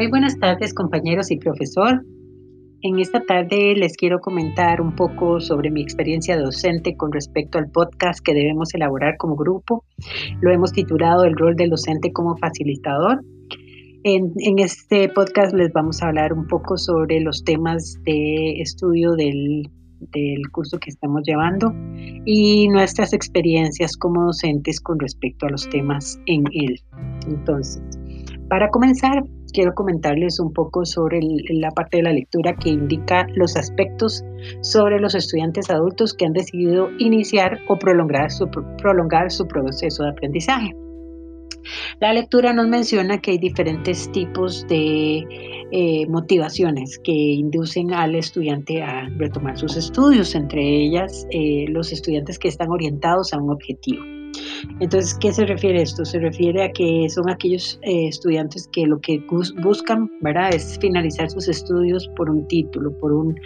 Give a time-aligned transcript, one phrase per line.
[0.00, 2.02] Muy buenas tardes compañeros y profesor.
[2.80, 7.70] En esta tarde les quiero comentar un poco sobre mi experiencia docente con respecto al
[7.70, 9.84] podcast que debemos elaborar como grupo.
[10.40, 13.20] Lo hemos titulado El rol del docente como facilitador.
[14.02, 19.68] En, este podcast les vamos a hablar un poco sobre los temas de estudio del,
[20.00, 21.74] del curso que estamos llevando
[22.24, 26.80] y nuestras experiencias como docentes con respecto a los temas en él.
[27.28, 27.82] Entonces,
[28.48, 33.56] para comenzar, quiero comentarles un poco sobre la parte de la lectura que indica los
[33.56, 34.24] aspectos
[34.62, 40.10] sobre los estudiantes adultos que han decidido iniciar o prolongar su, prolongar su proceso de
[40.10, 40.74] aprendizaje.
[42.00, 45.26] La lectura nos menciona que hay diferentes tipos de
[45.72, 52.38] eh, motivaciones que inducen al estudiante a retomar sus estudios, entre ellas eh, los estudiantes
[52.38, 54.19] que están orientados a un objetivo.
[54.80, 56.04] Entonces, ¿qué se refiere esto?
[56.04, 59.22] Se refiere a que son aquellos eh, estudiantes que lo que
[59.62, 63.38] buscan, ¿verdad?, es finalizar sus estudios por un título, por un,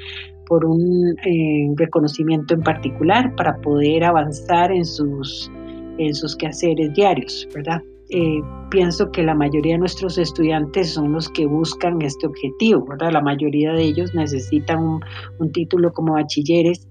[0.47, 5.51] por un eh, reconocimiento en particular para poder avanzar en sus,
[5.99, 7.81] en sus quehaceres diarios, ¿verdad?
[8.11, 13.12] Eh, pienso que la mayoría de nuestros estudiantes son los que buscan este objetivo, ¿verdad?
[13.12, 15.01] La mayoría de ellos necesitan
[15.39, 16.87] un, título como bachilleres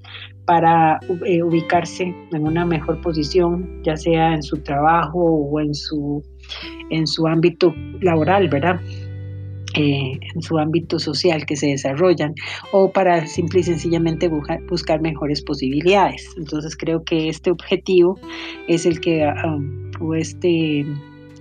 [0.45, 6.23] para eh, ubicarse en una mejor posición, ya sea en su trabajo o en su,
[6.89, 8.79] en su ámbito laboral, ¿verdad?
[9.75, 12.35] Eh, en su ámbito social que se desarrollan
[12.73, 16.29] o para simple y sencillamente buscar, mejores posibilidades.
[16.37, 18.19] Entonces creo que este objetivo
[18.67, 20.85] es el que um, este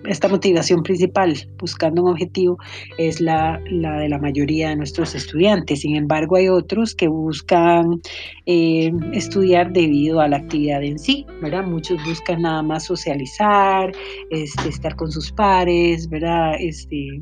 [0.07, 2.59] esta motivación principal, buscando un objetivo,
[2.99, 5.81] es la, de la mayoría de nuestros estudiantes.
[5.81, 8.01] Sin embargo, hay otros que buscan
[8.47, 11.65] eh, estudiar debido a la actividad en sí, ¿verdad?
[11.65, 13.93] Muchos buscan nada más socializar,
[14.31, 16.55] este, estar con sus pares, ¿verdad?
[16.59, 17.21] Este,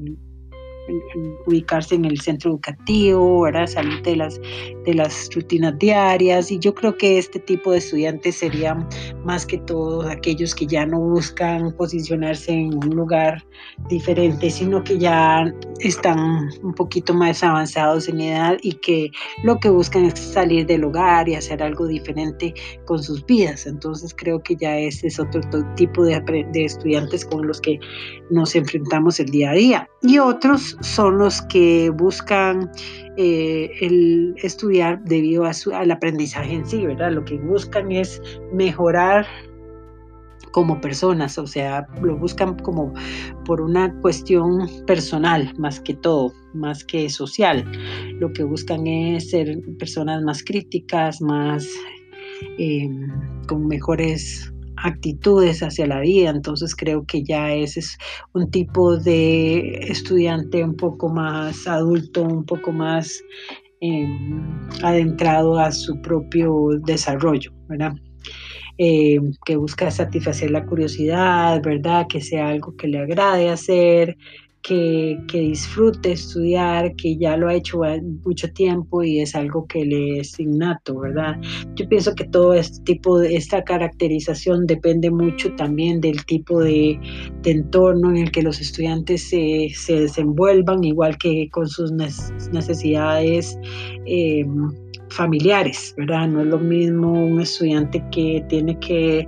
[1.47, 3.67] ubicarse en el centro educativo, ¿verdad?
[3.67, 4.41] salir de las,
[4.85, 6.51] de las rutinas diarias.
[6.51, 8.89] Y yo creo que este tipo de estudiantes serían
[9.25, 13.45] más que todos aquellos que ya no buscan posicionarse en un lugar
[13.89, 19.11] diferente, sino que ya están un poquito más avanzados en edad y que
[19.45, 22.55] lo que buscan es salir del hogar y hacer algo diferente
[22.87, 23.67] con sus vidas.
[23.67, 25.41] Entonces creo que ya ese es otro
[25.77, 26.21] tipo de,
[26.53, 27.79] de estudiantes con los que
[28.31, 29.89] nos enfrentamos el día a día.
[30.03, 32.71] Y otros son los que buscan
[33.17, 37.13] eh, el estudiar debido a su, al aprendizaje en sí, ¿verdad?
[37.13, 38.21] Lo que buscan es
[38.53, 39.27] mejorar
[40.53, 42.93] como personas, o sea, lo buscan como
[43.45, 47.65] por una cuestión personal más que todo, más que social.
[48.19, 51.67] Lo que buscan es ser personas más críticas, más
[52.59, 52.89] eh,
[53.47, 54.53] con mejores
[54.83, 57.99] actitudes hacia la vida, entonces creo que ya ese es
[58.33, 63.23] un tipo de estudiante un poco más adulto, un poco más
[63.81, 67.95] em, adentrado a su propio desarrollo, ¿verdad?
[68.79, 72.07] Em, que busca satisfacer la curiosidad, ¿verdad?
[72.09, 74.17] Que sea algo que le agrade hacer,
[74.63, 77.81] que, disfrute estudiar, que ya lo ha hecho
[78.25, 81.37] mucho tiempo y es algo que le es innato, ¿verdad?
[81.77, 86.99] Yo pienso que todo este tipo de esta caracterización depende mucho también del tipo de,
[87.45, 93.59] entorno en el que los estudiantes se, desenvuelvan, igual que con sus necesidades.
[94.07, 94.45] Eh,
[95.11, 96.29] familiares, ¿verdad?
[96.29, 99.27] No es lo mismo un estudiante que tiene que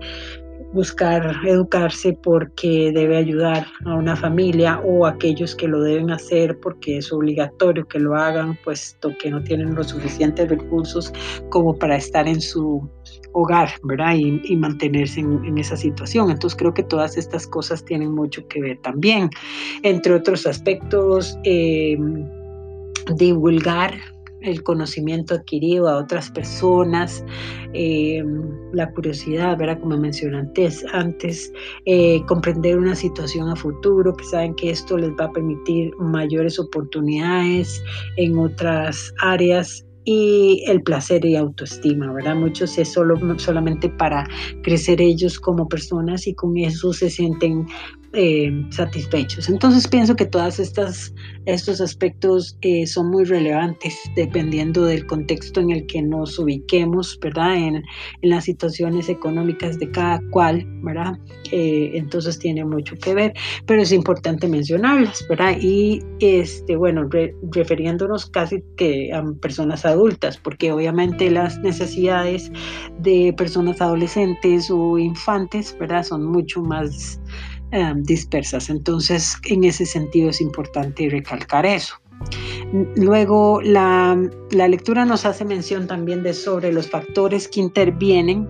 [0.73, 6.99] buscar educarse porque debe ayudar a una familia o aquellos que lo deben hacer porque
[6.99, 11.13] es obligatorio que lo hagan, puesto que no tienen los suficientes recursos
[11.51, 12.89] como para estar en su
[13.33, 14.15] hogar, ¿verdad?
[14.15, 16.31] Y, mantenerse en, esa situación.
[16.31, 19.31] Entonces creo que todas estas cosas tienen mucho que ver también.
[19.83, 21.99] Entre otros aspectos, eh,
[23.17, 23.95] divulgar
[24.43, 27.25] el conocimiento adquirido a otras personas,
[27.75, 28.23] eh,
[28.73, 29.81] la curiosidad, ¿verdad?
[29.81, 31.53] Como mencioné antes, antes
[31.87, 36.59] eh, comprender una situación a futuro, que saben que esto les va a permitir mayores
[36.59, 37.83] oportunidades
[38.17, 42.37] en otras áreas y el placer y autoestima, ¿verdad?
[42.37, 44.27] Muchos es solo, solamente para
[44.63, 47.67] crecer ellos como personas y con eso se sienten
[48.15, 49.49] eh, satisfechos.
[49.49, 55.87] Entonces pienso que todos estos aspectos eh, son muy relevantes dependiendo del contexto en el
[55.87, 57.57] que nos ubiquemos, ¿verdad?
[57.57, 57.83] En,
[58.21, 61.19] las situaciones económicas de cada cual, ¿verdad?
[61.53, 63.33] Eh, entonces tiene mucho que ver,
[63.65, 65.57] pero es importante mencionarlas, ¿verdad?
[65.59, 67.09] Y, este, bueno,
[67.51, 69.92] refiriéndonos casi que a personas adultas,
[70.39, 72.51] porque obviamente las necesidades
[72.99, 76.05] de personas adolescentes o infantes, ¿verdad?
[76.05, 77.21] Son mucho más
[77.71, 78.71] em, dispersas.
[78.71, 81.95] Entonces, en ese sentido es importante recalcar eso.
[82.97, 84.17] Luego, la,
[84.51, 88.49] la lectura nos hace mención también de sobre los factores que intervienen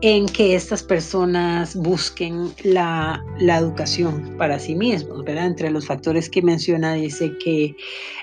[0.00, 5.46] en que estas personas busquen la, educación para sí mismos, ¿verdad?
[5.46, 7.76] Entre los factores que menciona dice que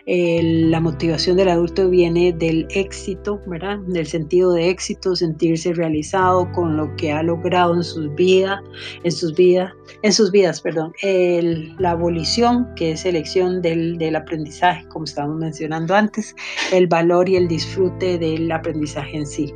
[0.06, 3.78] eh, la motivación del adulto viene del éxito, ¿verdad?
[3.88, 8.60] Del sentido de éxito, sentirse realizado con lo que ha logrado en sus vidas,
[9.04, 9.72] en sus vidas,
[10.02, 10.94] en sus vidas, perdón.
[11.02, 16.36] la abolición, que es elección del, del aprendizaje, como estábamos mencionando antes,
[16.72, 19.54] el valor y el disfrute del aprendizaje en sí.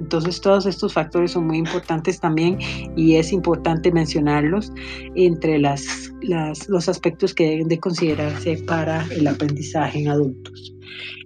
[0.00, 2.58] Entonces todos estos factores son muy importantes también
[2.96, 4.72] y es importante mencionarlos
[5.14, 6.12] entre las,
[6.68, 10.74] los aspectos que deben de considerarse para el aprendizaje en adultos.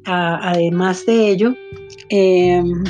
[0.05, 1.55] además de ello,
[2.09, 2.85] em,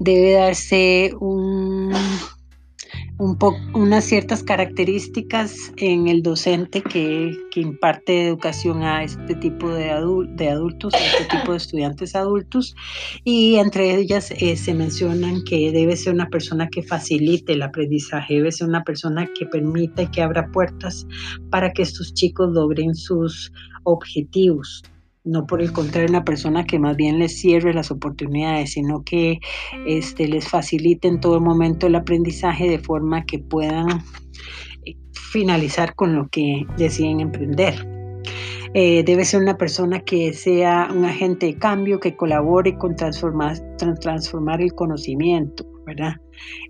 [0.00, 1.69] debe darse un
[3.20, 3.36] un
[3.74, 9.92] unas ciertas características en el docente que, que imparte educación a este tipo de,
[10.30, 12.74] de, adultos, a este tipo de estudiantes adultos,
[13.22, 18.36] y entre ellas eh, se mencionan que debe ser una persona que facilite el aprendizaje,
[18.36, 21.06] debe ser una persona que permita y que abra puertas
[21.50, 23.52] para que estos chicos logren sus
[23.84, 24.82] objetivos
[25.24, 29.38] no por el contrario una persona que más bien les cierre las oportunidades, sino que
[29.86, 34.02] este, les facilite en todo momento el aprendizaje de forma que puedan
[34.86, 37.86] eh, finalizar con lo que deciden emprender.
[38.72, 43.58] Eh, debe ser una persona que sea un agente de cambio, que colabore con transformar,
[44.00, 46.14] transformar el conocimiento, ¿verdad?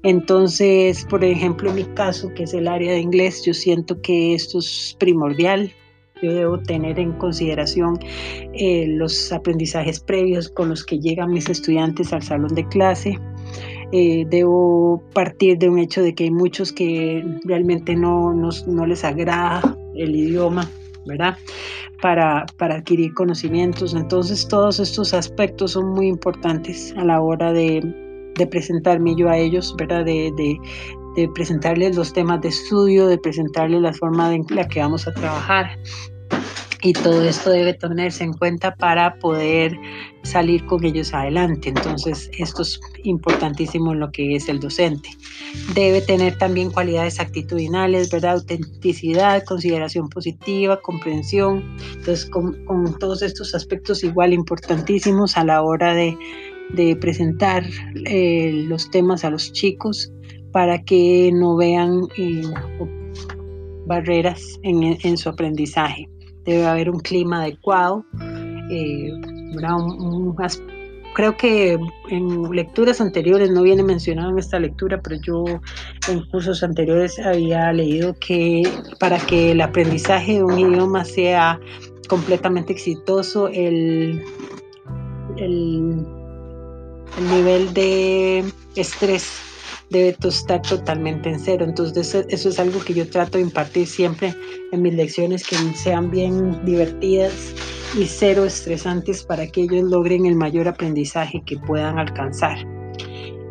[0.02, 4.35] Entonces, por ejemplo, en mi caso, que es el área de inglés, yo siento que
[4.35, 5.75] esto es primordial
[6.23, 7.99] yo debo tener en consideración
[8.55, 13.19] eh, los aprendizajes previos con los que llegan mis estudiantes al salón de clase.
[13.93, 19.05] Eh, debo partir de un hecho de que hay muchos que realmente no, no, les
[19.05, 20.71] agrada el idioma,
[21.07, 21.37] ¿verdad?
[22.01, 23.95] Para, para, adquirir conocimientos.
[23.95, 27.83] Entonces todos estos aspectos son muy importantes a la hora de,
[28.37, 30.05] de presentarme yo a ellos, ¿verdad?
[30.05, 30.57] De, de,
[31.17, 35.15] de presentarles los temas de estudio, de presentarles la forma en la que vamos a
[35.15, 35.79] trabajar.
[36.83, 39.77] Y todo esto debe tenerse en cuenta para poder
[40.23, 41.69] salir con ellos adelante.
[41.69, 45.11] Entonces, esto es importantísimo en lo que es el docente.
[45.75, 48.33] Debe tener también cualidades actitudinales, ¿verdad?
[48.33, 51.77] Autenticidad, consideración positiva, comprensión.
[51.97, 52.57] Entonces, con,
[52.99, 56.17] todos estos aspectos igual importantísimos a la hora de,
[56.99, 57.65] presentar
[58.07, 60.11] eh, los temas a los chicos
[60.52, 62.43] para que no vean eh,
[63.87, 66.08] barreras en, su aprendizaje.
[66.44, 68.05] Debe haber un clima adecuado.
[68.70, 69.11] Eh,
[71.14, 75.44] creo que en lecturas anteriores, no viene mencionado en esta lectura, pero yo
[76.08, 78.62] en cursos anteriores había leído que
[78.99, 81.58] para que el aprendizaje de un idioma sea
[82.08, 84.25] completamente exitoso, el,
[85.37, 86.06] el
[87.31, 88.44] nivel de
[88.76, 89.50] estrés
[89.91, 91.65] debe estar totalmente en cero.
[91.69, 94.35] Entonces eso es algo que yo trato de impartir siempre
[94.73, 97.55] en mis lecciones, que sean bien divertidas
[97.99, 102.59] y cero estresantes para que ellos logren el mayor aprendizaje que puedan alcanzar.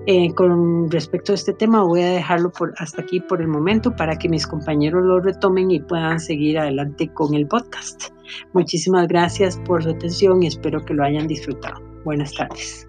[0.06, 3.96] Eh, con respecto a este tema voy a dejarlo por, hasta aquí por el momento
[3.96, 8.06] para que mis compañeros lo retomen y puedan seguir adelante con el podcast.
[8.54, 11.80] Muchísimas gracias por su atención y espero que lo hayan disfrutado.
[12.06, 12.89] Buenas tardes.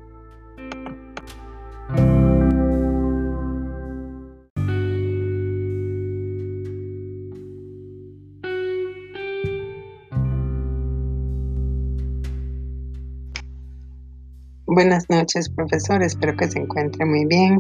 [14.73, 16.01] Buenas noches, profesor.
[16.01, 17.59] Espero que se encuentre muy bien.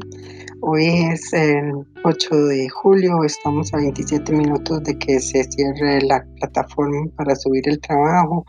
[0.61, 1.73] Hoy es el
[2.05, 3.25] 8 de julio.
[3.25, 8.45] Estamos a 27 minutos de que se cierre la plataforma para subir el trabajo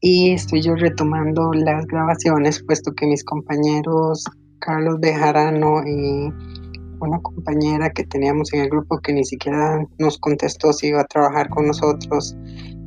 [0.00, 4.24] y estoy yo retomando las grabaciones, puesto que mis compañeros
[4.60, 6.32] Carlos Bejarano y
[7.00, 11.06] una compañera que teníamos en el grupo que ni siquiera nos contestó si iba a
[11.06, 12.36] trabajar con nosotros.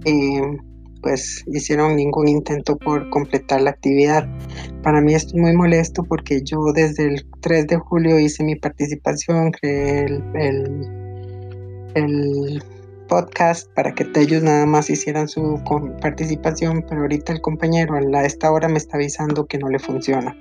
[0.06, 0.58] Eh,
[1.02, 4.28] pues hicieron ningún intento por completar la actividad.
[4.84, 8.56] Para mí esto es muy molesto porque yo desde el 3 de julio hice mi
[8.56, 10.24] participación, creé el,
[11.96, 12.64] el,
[13.08, 15.62] podcast para que ellos nada más hicieran su
[16.02, 20.38] participación, pero ahorita el compañero a esta hora me está avisando que no le funciona.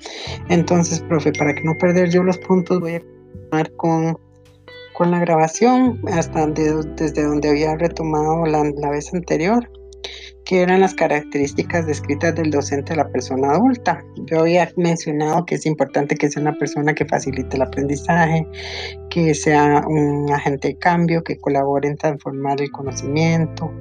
[0.48, 4.18] Entonces, profe, para que no perder yo los puntos, voy a continuar con,
[4.94, 9.70] con la grabación hasta desde donde había retomado la, la vez anterior.
[10.46, 14.04] ¿Qué eran las características descritas del docente a la persona adulta?
[14.26, 18.46] Yo había mencionado que es importante que sea una persona que facilite el aprendizaje,
[19.10, 23.72] que sea un agente de cambio, que colabore en transformar el conocimiento,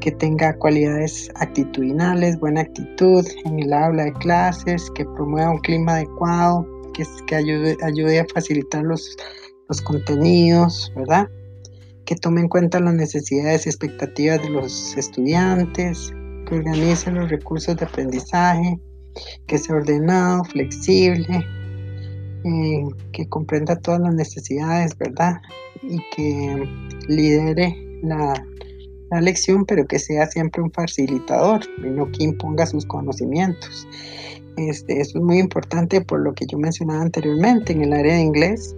[0.00, 5.96] que tenga cualidades actitudinales, buena actitud en el aula de clases, que promueva un clima
[5.96, 9.18] adecuado, que, que ayude, a facilitar los
[9.84, 11.28] contenidos, ¿verdad?
[12.06, 16.12] Que tome en cuenta las necesidades y expectativas de los estudiantes,
[16.48, 18.80] que organice los recursos de aprendizaje,
[19.46, 21.44] que sea ordenado, flexible,
[22.44, 25.40] eh, que comprenda todas las necesidades, ¿verdad?
[25.82, 26.68] Y que
[27.08, 28.34] lidere la,
[29.10, 33.86] la lección, pero que sea siempre un facilitador y no que imponga sus conocimientos.
[34.56, 38.74] Este, es muy importante por lo que yo mencionaba anteriormente en el área de inglés.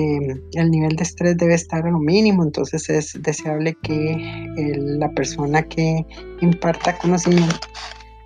[0.00, 4.16] Em, el nivel de estrés debe estar a lo mínimo, entonces es deseable que
[4.76, 6.06] la persona que
[6.40, 7.66] imparta conocimiento,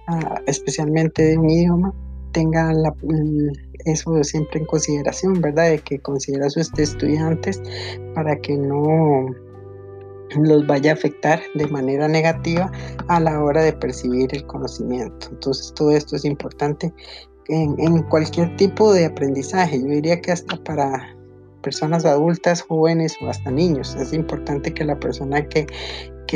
[0.07, 1.95] ah, especialmente de un idioma,
[2.33, 2.71] tenga
[3.87, 5.71] eso siempre en consideración, ¿verdad?
[5.71, 7.63] De que considera a sus estudiantes
[8.15, 9.29] para que no
[10.43, 12.71] los vaya a afectar de manera negativa
[13.09, 15.29] a la hora de percibir el conocimiento.
[15.31, 16.93] Entonces todo esto es importante
[17.49, 19.81] en cualquier tipo de aprendizaje.
[19.81, 21.17] Yo diría que hasta para
[21.63, 23.95] personas adultas, jóvenes o hasta niños.
[23.97, 25.67] Es importante que la persona que,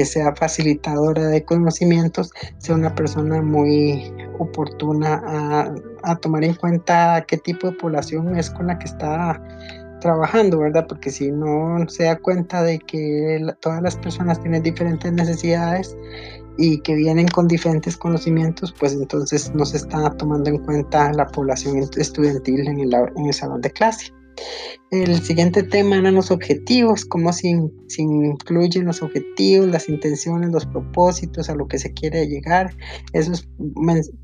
[0.04, 5.22] sea facilitadora de conocimientos sea una persona muy oportuna
[6.02, 9.42] a, tomar en cuenta qué tipo de población es con la que está
[10.02, 10.86] trabajando, ¿verdad?
[10.86, 15.96] Porque si no se da cuenta de que todas las personas tienen diferentes necesidades
[16.58, 21.26] y que vienen con diferentes conocimientos, pues entonces no se está tomando en cuenta la
[21.26, 24.12] población estudiantil en el, en el salón de clase.
[24.90, 27.48] El siguiente tema eran los objetivos, cómo se,
[27.98, 32.76] incluyen los objetivos, las intenciones, los propósitos, a lo que se quiere llegar.
[33.12, 33.32] Eso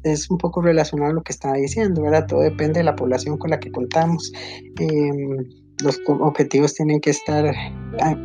[0.05, 2.27] es, un poco relacionado a lo que estaba diciendo, ¿verdad?
[2.29, 4.33] Todo depende de la población con la que contamos.
[4.79, 5.37] Em,
[5.83, 7.53] los objetivos tienen que estar
[8.01, 8.17] ah,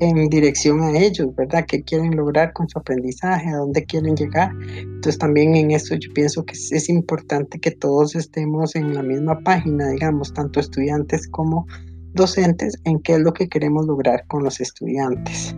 [0.00, 1.64] en, dirección a ellos, ¿verdad?
[1.66, 3.48] ¿Qué quieren lograr con su aprendizaje?
[3.48, 4.50] ¿A dónde quieren llegar?
[4.78, 9.38] Entonces también en eso yo pienso que es, importante que todos estemos en la misma
[9.40, 11.66] página, digamos, tanto estudiantes como
[12.14, 15.54] docentes, en qué es lo que queremos lograr con los estudiantes.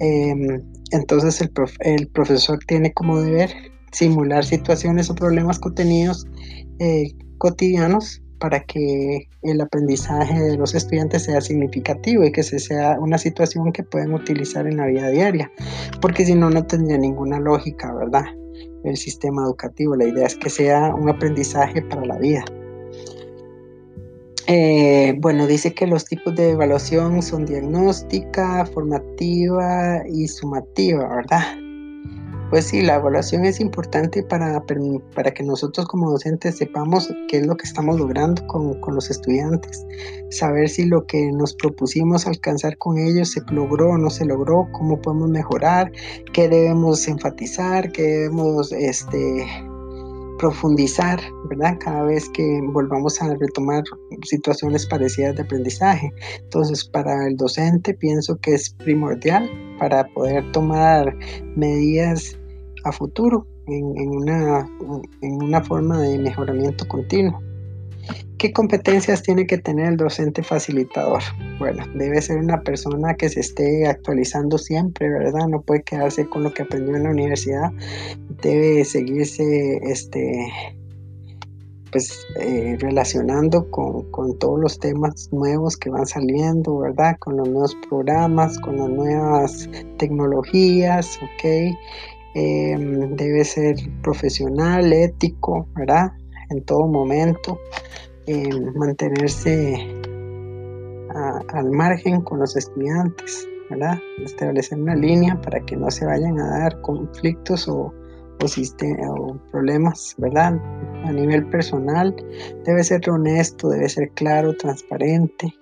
[0.00, 3.50] Em, entonces el, el profesor tiene como deber
[3.92, 6.26] simular situaciones o problemas contenidos
[6.78, 13.18] eh, cotidianos para que el aprendizaje de los estudiantes sea significativo y que sea una
[13.18, 15.50] situación que pueden utilizar en la vida diaria,
[16.00, 18.24] porque si no, no tendría ninguna lógica, ¿verdad?
[18.84, 22.44] El sistema educativo, la idea es que sea un aprendizaje para la vida.
[24.46, 31.67] Eh, bueno, dice que los tipos de evaluación son diagnóstica, formativa y sumativa, ¿verdad?
[32.50, 34.64] Pues sí, la evaluación es importante para,
[35.14, 39.86] para que nosotros como docentes sepamos qué es lo que estamos logrando con, los estudiantes,
[40.30, 44.66] saber si lo que nos propusimos alcanzar con ellos se logró o no se logró,
[44.72, 45.92] cómo podemos mejorar,
[46.32, 49.46] qué debemos enfatizar, qué debemos este,
[50.38, 51.76] profundizar, ¿verdad?
[51.80, 53.84] Cada vez que volvamos a retomar
[54.22, 56.10] situaciones parecidas de aprendizaje.
[56.44, 61.14] Entonces, para el docente pienso que es primordial para poder tomar
[61.56, 62.37] medidas
[62.88, 64.68] a futuro en, una,
[65.22, 67.40] en una forma de mejoramiento continuo.
[68.38, 71.20] ¿Qué competencias tiene que tener el docente facilitador?
[71.58, 75.48] Bueno, debe ser una persona que se esté actualizando siempre, ¿verdad?
[75.48, 77.72] No puede quedarse con lo que aprendió en la universidad.
[78.40, 80.46] Debe seguirse este,
[81.90, 87.16] pues eh, relacionando con, con, todos los temas nuevos que van saliendo, ¿verdad?
[87.18, 89.68] Con los nuevos programas, con las nuevas
[89.98, 91.76] tecnologías, ¿ok?
[92.34, 96.12] Em, debe ser profesional, ético, ¿verdad?
[96.50, 97.58] En todo momento,
[98.26, 99.76] em, mantenerse
[101.48, 103.98] al margen con los estudiantes, ¿verdad?
[104.24, 107.92] Establecer una línea para que no se vayan a dar conflictos o,
[108.40, 110.60] o problemas, ¿verdad?
[111.04, 112.14] A nivel personal,
[112.64, 115.52] debe ser honesto, debe ser claro, transparente,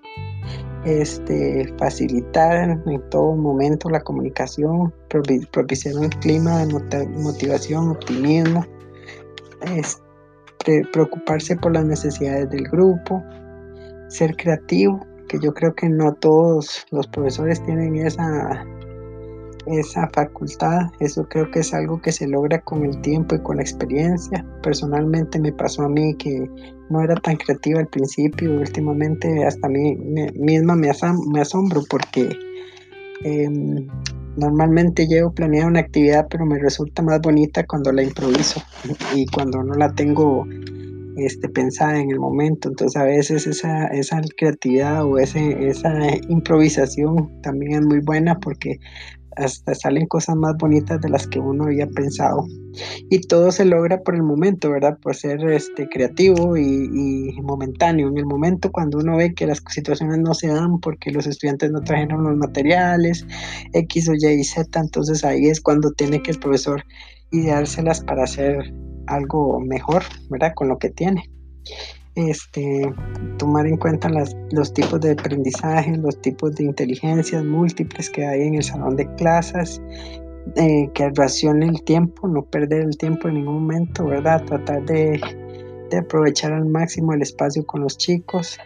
[0.87, 4.95] este, facilitar en todo momento la comunicación,
[5.51, 8.65] propiciar un clima de motivación, optimismo,
[10.93, 13.21] preocuparse por las necesidades del grupo,
[14.09, 18.65] ser creativo, que yo creo que no todos los profesores tienen esa
[19.67, 20.91] esa facultad.
[21.01, 24.45] Eso creo que es algo que se logra con el tiempo y con la experiencia.
[24.63, 26.49] Personalmente me pasó a mí que
[26.91, 29.97] no era tan creativa al principio, últimamente hasta a mí
[30.35, 32.29] misma me, asombro porque
[33.25, 33.89] em,
[34.37, 38.63] normalmente llevo planeada una actividad, pero me resulta más bonita cuando la improviso
[39.15, 40.47] y cuando no la tengo
[41.17, 42.69] este, pensada en el momento.
[42.69, 45.93] Entonces a veces esa, esa creatividad o ese, esa
[46.29, 48.79] improvisación también es muy buena porque
[49.37, 52.45] hasta salen cosas más bonitas de las que uno había pensado.
[53.09, 54.99] Y todo se logra por el momento, ¿verdad?
[55.01, 58.09] Por ser este, creativo y, momentáneo.
[58.09, 61.71] En el momento cuando uno ve que las situaciones no se dan porque los estudiantes
[61.71, 63.27] no trajeron los materiales,
[63.73, 66.83] X o Y y Z, entonces ahí es cuando tiene que el profesor
[67.31, 68.73] ideárselas para hacer
[69.07, 70.53] algo mejor, ¿verdad?
[70.55, 71.23] Con lo que tiene
[72.17, 72.93] este,
[73.37, 74.11] tomar en cuenta
[74.51, 79.07] los tipos de aprendizaje, los tipos de inteligencias múltiples que hay en el salón de
[79.17, 79.81] clases,
[80.57, 84.43] eh, que racione el tiempo, no perder el tiempo en ningún momento, ¿verdad?
[84.45, 85.21] Tratar de,
[85.97, 88.59] aprovechar al máximo el espacio con los chicos,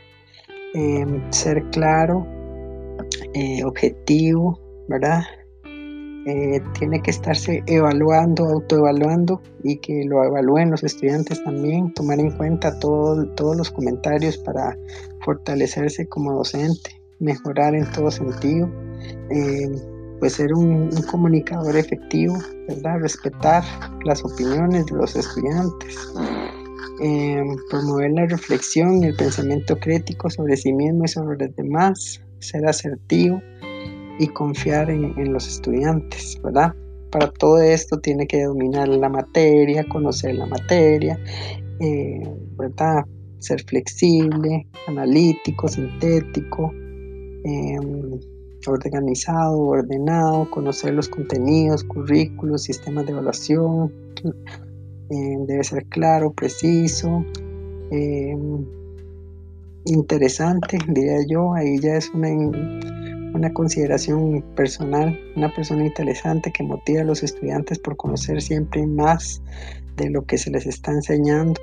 [0.74, 2.26] eh, ser claro,
[3.34, 5.22] eh, objetivo, ¿verdad?
[6.26, 12.30] Eh, tiene que estarse evaluando, autoevaluando y que lo evalúen los estudiantes también, tomar en
[12.32, 14.76] cuenta todos los comentarios para
[15.24, 18.70] fortalecerse como docente, mejorar en todo sentido,
[19.30, 19.70] eh,
[20.18, 22.36] pues ser un, comunicador efectivo,
[22.68, 22.98] ¿verdad?
[23.00, 23.64] respetar
[24.04, 25.96] las opiniones de los estudiantes.
[27.02, 32.20] Eh, promover la reflexión y el pensamiento crítico sobre sí mismo y sobre los demás,
[32.40, 33.40] ser asertivo,
[34.20, 36.74] y confiar en, los estudiantes, ¿verdad?
[37.10, 41.18] Para todo esto tiene que dominar la materia, conocer la materia,
[41.80, 42.22] eh,
[42.58, 43.06] ¿verdad?
[43.38, 46.70] Ser flexible, analítico, sintético,
[47.44, 48.20] em,
[48.66, 53.90] organizado, ordenado, conocer los contenidos, currículos, sistemas de evaluación,
[55.08, 57.24] em, debe ser claro, preciso,
[57.90, 58.66] em,
[59.86, 62.28] interesante, diría yo, ahí ya es una
[63.34, 69.42] una consideración personal, una persona interesante que motiva a los estudiantes por conocer siempre más
[69.96, 71.60] de lo que se les está enseñando,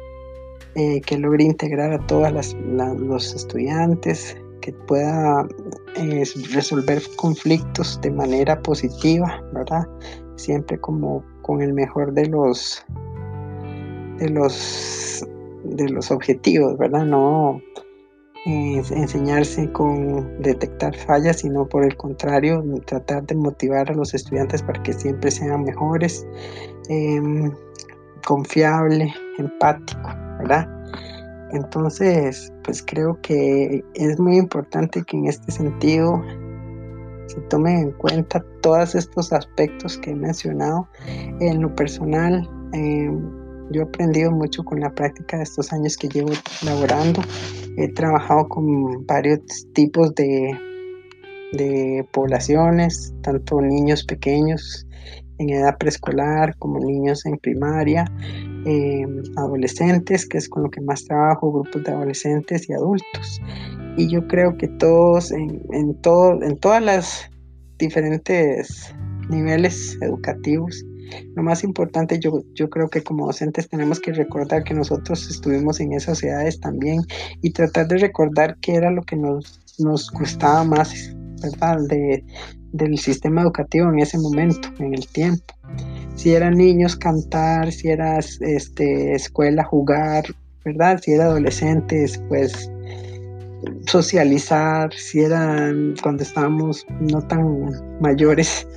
[0.75, 2.55] eh, que logre integrar a todos
[2.99, 5.47] los estudiantes, que pueda
[5.95, 9.87] eh, resolver conflictos de manera positiva, ¿verdad?
[10.35, 12.85] Siempre como con el mejor de los
[14.19, 15.25] de los
[15.63, 17.05] de los objetivos, ¿verdad?
[17.05, 17.61] No
[18.47, 24.81] enseñarse con detectar fallas, sino por el contrario, tratar de motivar a los estudiantes para
[24.83, 26.25] que siempre sean mejores,
[26.89, 27.51] em,
[28.25, 30.67] confiable, empático, ¿verdad?
[31.51, 36.21] Entonces, pues creo que es muy importante que en este sentido
[37.27, 40.87] se tomen en cuenta todos estos aspectos que he mencionado
[41.39, 42.49] en lo personal.
[42.73, 43.36] Em,
[43.71, 46.29] yo he aprendido mucho con la práctica de estos años que llevo
[46.63, 47.21] laborando.
[47.77, 49.39] He trabajado con varios
[49.73, 50.57] tipos de,
[51.53, 54.87] de poblaciones, tanto niños pequeños
[55.39, 58.05] en edad preescolar como niños en primaria,
[58.65, 63.41] em, adolescentes, que es con lo que más trabajo, grupos de adolescentes y adultos.
[63.97, 67.29] Y yo creo que todos, en, en, todo, en todas las
[67.77, 68.93] diferentes
[69.29, 70.83] niveles educativos,
[71.35, 75.79] lo más importante, yo, yo creo que como docentes tenemos que recordar que nosotros estuvimos
[75.79, 77.01] en esas edades también
[77.41, 81.77] y tratar de recordar qué era lo que nos, nos gustaba más, ¿verdad?
[81.87, 82.23] De,
[82.73, 85.53] del sistema educativo en ese momento, en el tiempo.
[86.15, 90.25] Si eran niños, cantar, si era este, escuela, jugar,
[90.65, 90.99] ¿verdad?
[91.01, 92.71] Si era adolescentes, pues
[93.85, 98.67] socializar, si eran cuando estábamos no tan mayores,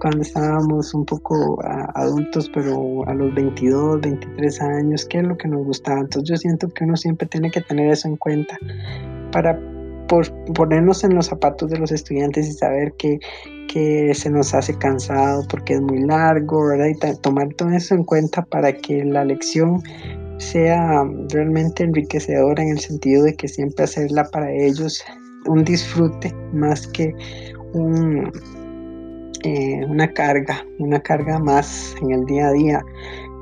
[0.00, 1.58] cuando estábamos un poco
[1.94, 6.00] adultos, pero a los 22, 23 años, qué es lo que nos gustaba.
[6.00, 8.58] Entonces yo siento que uno siempre tiene que tener eso en cuenta
[9.32, 9.58] para
[10.54, 13.20] ponernos en los zapatos de los estudiantes y saber que,
[13.68, 16.86] que se nos hace cansado porque es muy largo, ¿verdad?
[16.86, 19.82] Y tomar todo eso en cuenta para que la lección
[20.40, 25.02] sea realmente enriquecedora en el sentido de que siempre hacerla para ellos
[25.46, 27.14] un disfrute más que
[27.74, 28.30] un,
[29.44, 32.84] eh, una carga, una carga más en el día a día.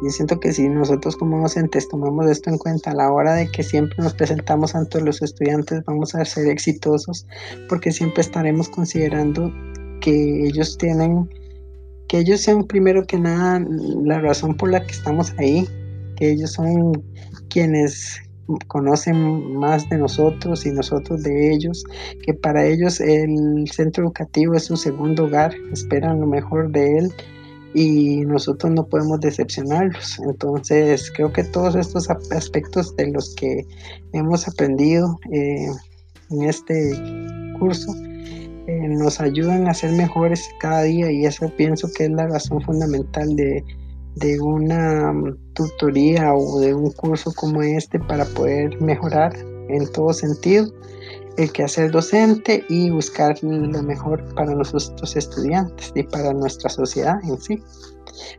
[0.03, 3.49] Yo siento que si nosotros como docentes tomamos esto en cuenta a la hora de
[3.49, 7.27] que siempre nos presentamos ante los estudiantes, vamos a ser exitosos
[7.69, 9.53] porque siempre estaremos considerando
[10.01, 11.29] que ellos tienen,
[12.07, 13.61] que ellos sean primero que nada
[14.05, 15.67] la razón por la que estamos ahí,
[16.19, 17.03] que ellos son
[17.49, 18.21] quienes
[18.67, 21.85] conocen más de nosotros y nosotros de ellos,
[22.23, 27.13] que para ellos el centro educativo es su segundo hogar, esperan lo mejor de él
[27.75, 30.19] y nosotros no podemos decepcionarlos.
[30.21, 33.67] Entonces creo que todos estos aspectos de los que
[34.13, 35.67] hemos aprendido eh,
[36.31, 36.93] en este
[37.59, 37.93] curso
[38.67, 42.63] eh, nos ayudan a ser mejores cada día y eso pienso que es la razón
[42.63, 43.63] fundamental de,
[44.19, 45.13] de una
[45.55, 49.37] tutoría o de un curso como este para poder mejorar
[49.69, 50.73] en todo sentido
[51.39, 57.41] el quehacer docente y buscar lo mejor para nuestros estudiantes y para nuestra sociedad en
[57.41, 57.63] sí.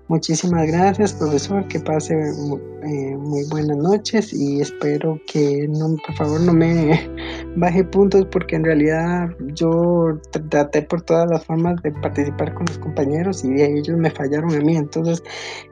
[0.09, 1.65] Muchísimas gracias, profesor.
[1.67, 7.09] Que pase eh, muy buenas noches y espero que no, por favor no me
[7.55, 12.77] baje puntos porque en realidad yo traté por todas las formas de participar con los
[12.79, 14.75] compañeros y ellos me fallaron a mí.
[14.75, 15.23] Entonces,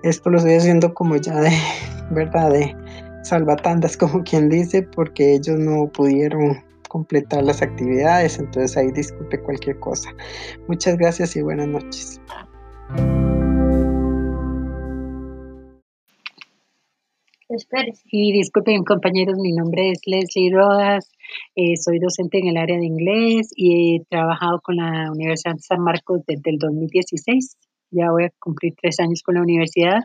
[0.03, 1.51] esto lo estoy haciendo como ya de
[2.11, 2.75] verdad de
[3.23, 6.66] salvatandas, como quien dice, porque ellos no pudieron
[6.97, 10.09] completar las actividades, entonces ahí disculpe cualquier cosa.
[10.67, 12.19] Muchas gracias y buenas noches.
[18.11, 21.11] Y disculpen compañeros, mi nombre es Leslie Rodas,
[21.55, 25.61] eh, soy docente en el área de inglés y he trabajado con la Universidad de
[25.61, 27.57] San Marcos desde el 2016.
[27.91, 29.99] Ya voy a cumplir tres años con la universidad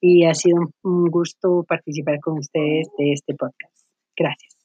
[0.00, 3.74] y ha sido un gusto participar con ustedes de este podcast.
[4.16, 4.57] Gracias.